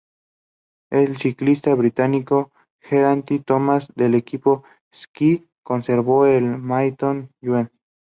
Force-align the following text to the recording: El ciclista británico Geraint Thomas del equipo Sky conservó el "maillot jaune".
El 0.89 1.17
ciclista 1.17 1.75
británico 1.75 2.51
Geraint 2.79 3.23
Thomas 3.45 3.87
del 3.93 4.15
equipo 4.15 4.63
Sky 4.91 5.47
conservó 5.61 6.25
el 6.25 6.57
"maillot 6.57 7.29
jaune". 7.39 7.69